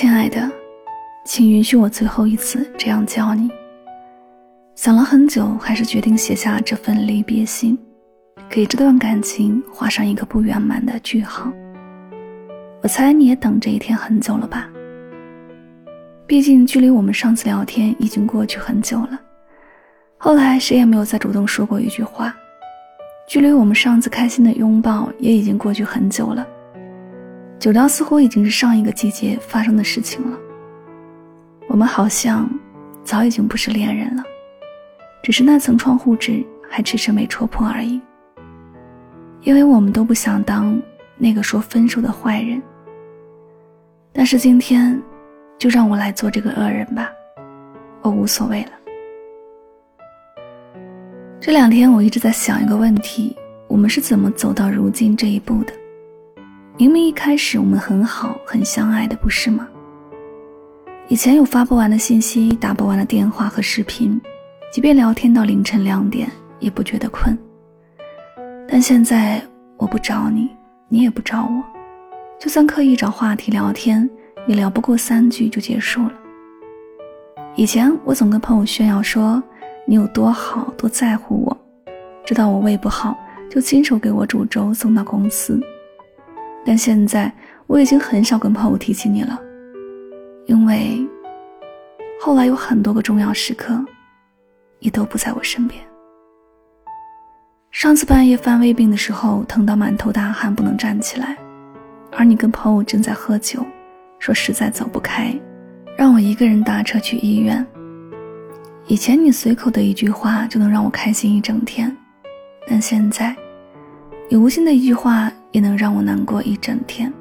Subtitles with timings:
[0.00, 0.48] 亲爱的，
[1.24, 3.50] 请允许我最后一次这样叫你。
[4.76, 7.76] 想了很久，还是决定写下这份离别信，
[8.48, 11.50] 给这段感情画上一个不圆满的句号。
[12.80, 14.68] 我猜你也等这一天很久了吧？
[16.28, 19.20] 毕竟距离我们上次聊天已经过去很久了，
[20.16, 22.32] 后来谁也没有再主动说过一句话。
[23.26, 26.46] 距离我们上次开心的拥抱也已经过去很久了。
[27.58, 30.38] 久到似乎已经是上一个季节发生的事情了。
[31.66, 32.48] 我们好像
[33.02, 34.22] 早已经不是恋人了，
[35.22, 38.00] 只是那层窗户纸还迟迟没戳破而已。
[39.42, 40.80] 因为我们都不想当
[41.16, 42.62] 那个说分手的坏人。
[44.12, 45.00] 但是今天，
[45.58, 47.10] 就让我来做这个恶人吧，
[48.02, 48.70] 我无所谓了。
[51.40, 55.72] 这两天我一直在想一个问题：我们是怎么走到如今这一步的？
[56.78, 59.66] 明明一开始我们很好，很相爱的，不是吗？
[61.08, 64.20] 以前有发不完的信息，打不完的电话和视频，
[64.72, 66.30] 即便聊天到凌晨两点
[66.60, 67.36] 也不觉得困。
[68.68, 69.42] 但现在
[69.76, 70.50] 我不找你，
[70.88, 71.64] 你也不找我，
[72.38, 74.08] 就算刻意找话题聊天，
[74.46, 76.12] 也聊不过三句就结束了。
[77.56, 79.42] 以前我总跟朋友炫耀说
[79.84, 81.58] 你有多好，多在乎我，
[82.24, 83.18] 知道我胃不好
[83.50, 85.60] 就亲手给我煮粥送到公司。
[86.64, 87.32] 但现在
[87.66, 89.38] 我已经很少跟朋友提起你了，
[90.46, 90.98] 因为
[92.20, 93.82] 后来有很多个重要时刻，
[94.78, 95.82] 你都不在我身边。
[97.70, 101.36] 上次半夜犯胃病的时候，疼到满头大汗不能站起来，
[102.16, 103.64] 而你跟朋友正在喝酒，
[104.18, 105.34] 说实在走不开，
[105.96, 107.64] 让我一个人打车去医院。
[108.86, 111.94] 以前你随口的一句话就能让我开心一整天，
[112.66, 113.34] 但现在，
[114.28, 115.32] 你无心的一句话。
[115.52, 117.12] 也能让我难过一整天。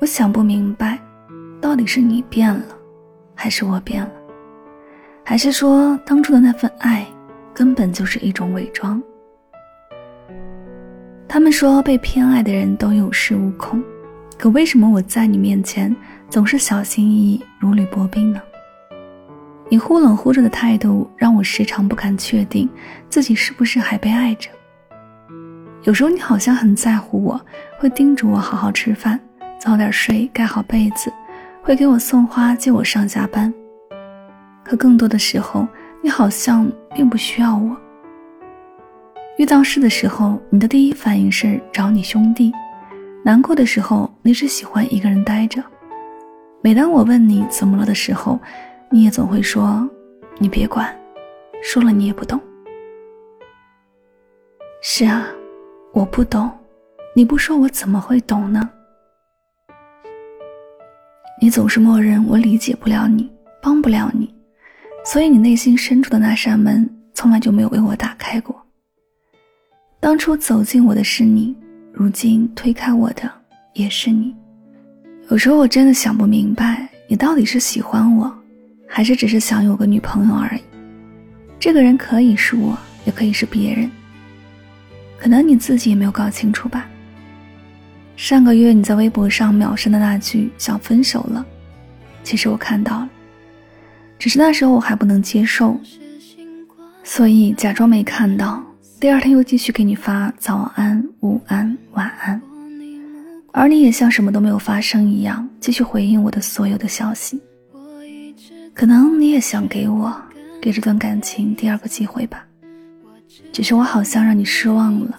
[0.00, 0.98] 我想不明白，
[1.60, 2.64] 到底是你变了，
[3.34, 4.10] 还是我变了，
[5.24, 7.06] 还是说当初的那份爱
[7.54, 9.02] 根本就是一种伪装？
[11.28, 13.82] 他们说被偏爱的人都有恃无恐，
[14.38, 15.94] 可为什么我在你面前
[16.28, 18.40] 总是小心翼翼、如履薄冰呢？
[19.68, 22.68] 你忽冷忽热的态度让我时常不敢确定
[23.08, 24.50] 自己是不是还被爱着。
[25.84, 27.40] 有时候你好像很在乎我，
[27.76, 29.18] 会叮嘱我好好吃饭，
[29.58, 31.12] 早点睡，盖好被子，
[31.60, 33.52] 会给我送花，接我上下班。
[34.62, 35.66] 可更多的时候，
[36.00, 37.76] 你好像并不需要我。
[39.38, 42.52] 遇到事的时候，你的第一反应是找你兄弟；
[43.24, 45.60] 难过的时候，你只喜欢一个人待着。
[46.62, 48.38] 每当我问你怎么了的时候，
[48.88, 49.88] 你也总会说
[50.38, 50.96] ：“你别管，
[51.60, 52.40] 说了你也不懂。”
[54.80, 55.26] 是啊。
[55.94, 56.50] 我不懂，
[57.14, 58.66] 你不说我怎么会懂呢？
[61.38, 63.30] 你总是默认我理解不了你，
[63.60, 64.34] 帮不了你，
[65.04, 68.58] 所以你内心深处的那扇门从来就没有为我打开过。
[70.00, 71.54] 当初走进我的是你，
[71.92, 73.30] 如今推开我的
[73.74, 74.34] 也是你。
[75.28, 78.34] 有时候我真的想不明白，你到底是喜欢我，
[78.88, 80.62] 还是只是想有个女朋友而已？
[81.60, 82.74] 这个人可以是我，
[83.04, 83.90] 也可以是别人。
[85.22, 86.84] 可能你自己也没有搞清楚吧。
[88.16, 91.46] 上个月你在微博上秒删的那句“想分手了”，
[92.24, 93.08] 其实我看到了，
[94.18, 95.80] 只是那时候我还不能接受，
[97.04, 98.60] 所以假装没看到。
[98.98, 102.42] 第二天又继续给你发早安、午安、晚安，
[103.52, 107.40] 而你也像什么都没有发生一样，继续回应我的所有的消息。
[108.74, 110.12] 可能你也想给我
[110.60, 112.44] 给这段感情第二个机会吧。
[113.52, 115.18] 只是我好像让你失望了，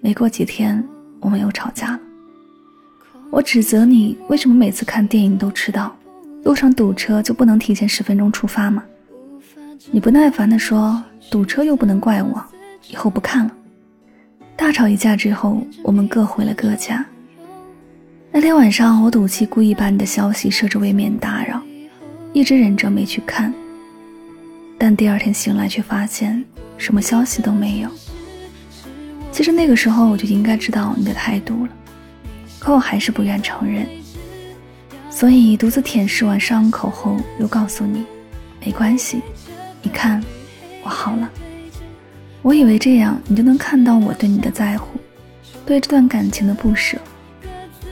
[0.00, 0.82] 没过几天
[1.20, 2.00] 我们又吵架了。
[3.30, 5.94] 我指责你为什么每次看电影都迟到，
[6.44, 8.82] 路上堵车就不能提前十分钟出发吗？
[9.90, 12.42] 你不耐烦地说堵车又不能怪我，
[12.90, 13.50] 以后不看了。
[14.56, 17.04] 大吵一架之后，我们各回了各家。
[18.30, 21.60] 那天晚上我赌气故意把你的消息设置为免打扰，
[22.32, 23.52] 一直忍着没去看。
[24.96, 26.44] 第二天醒来却发现。
[26.76, 27.88] 什么消息都没有。
[29.30, 31.72] 其实那个时候我就应该知道你的态度了，
[32.58, 33.86] 可我还是不愿承认。
[35.08, 38.04] 所以独自舔舐完伤口后，又告诉你，
[38.64, 39.22] 没关系，
[39.82, 40.22] 你看，
[40.82, 41.30] 我好了。
[42.42, 44.98] 我以为这样你就能看到我对你的在乎，
[45.64, 46.98] 对这段感情的不舍。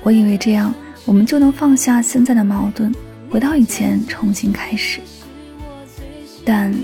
[0.02, 2.92] 我以为这样我们就能放下现在的矛盾，
[3.30, 5.00] 回到以前重新开始。
[6.44, 6.74] 但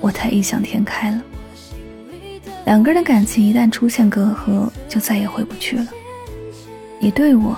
[0.00, 1.22] 我太异想天开了。
[2.64, 5.86] 两个人的感情一旦出现隔阂，就再也回不去了。
[7.00, 7.56] 你对我，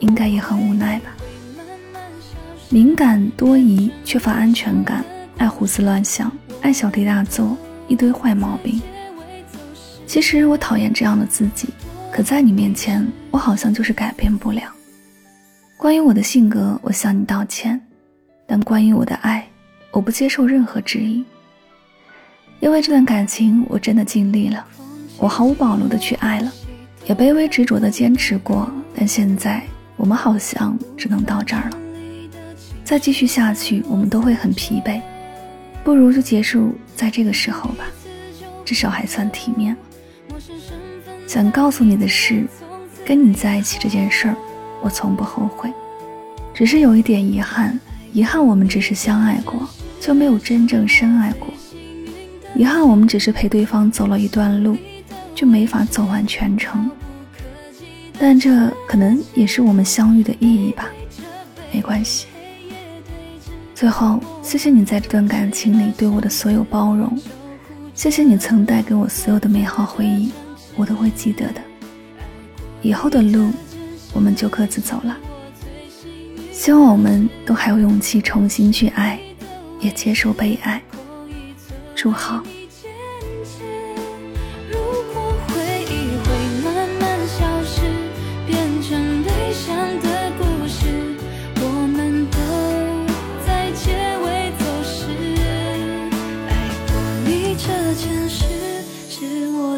[0.00, 1.14] 应该也很无奈吧？
[2.68, 5.04] 敏感多疑，缺乏安全感，
[5.38, 6.30] 爱胡思乱想，
[6.62, 7.56] 爱小题大做，
[7.86, 8.80] 一堆坏毛病。
[10.06, 11.68] 其实我讨厌这样的自己，
[12.12, 14.62] 可在你面前，我好像就是改变不了。
[15.76, 17.80] 关于我的性格，我向你道歉，
[18.46, 19.48] 但关于我的爱，
[20.00, 21.22] 我不接受任何质疑。
[22.58, 24.66] 因为这段感情，我真的尽力了，
[25.18, 26.50] 我毫无保留的去爱了，
[27.04, 28.72] 也卑微执着的坚持过。
[28.96, 29.62] 但现在，
[29.98, 31.76] 我们好像只能到这儿了。
[32.82, 35.02] 再继续下去，我们都会很疲惫，
[35.84, 37.84] 不如就结束在这个时候吧，
[38.64, 39.76] 至少还算体面。
[41.26, 42.46] 想告诉你的是，
[43.04, 44.36] 跟你在一起这件事儿，
[44.80, 45.70] 我从不后悔，
[46.54, 47.78] 只是有一点遗憾，
[48.14, 49.68] 遗憾我们只是相爱过，
[50.00, 51.48] 就没有真正深爱过；
[52.56, 54.76] 遗憾我们只是陪对方走了一段路，
[55.34, 56.90] 就没法走完全程。
[58.18, 60.88] 但这可能也是我们相遇的意义吧，
[61.72, 62.26] 没关系。
[63.74, 67.16] 最后，谢谢你在这段感情里对我的所有包容，
[67.94, 70.32] 谢谢你曾带给我所有的美好回忆。
[70.76, 71.60] 我都会记得的。
[72.80, 73.50] 以后的路，
[74.14, 75.16] 我们就各自走了。
[76.52, 79.18] 希望我们都还有勇气重新去爱，
[79.80, 80.82] 也接受被爱。
[81.94, 82.42] 祝好。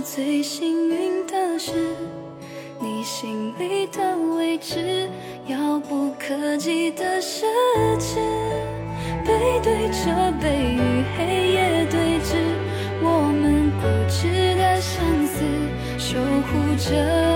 [0.05, 1.73] 最幸运的是，
[2.79, 5.09] 你心里的位置，
[5.47, 7.47] 遥不可及的奢
[7.99, 8.19] 侈，
[9.32, 12.37] 背对着背与黑夜对峙，
[13.00, 15.43] 我们固执的相思，
[15.99, 17.31] 守护着